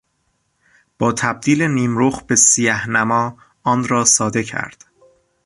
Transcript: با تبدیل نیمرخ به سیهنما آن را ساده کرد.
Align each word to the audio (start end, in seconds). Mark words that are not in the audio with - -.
با 0.99 1.11
تبدیل 1.13 1.61
نیمرخ 1.61 2.23
به 2.23 2.35
سیهنما 2.35 3.37
آن 3.63 3.87
را 3.87 4.05
ساده 4.05 4.43
کرد. 4.43 4.85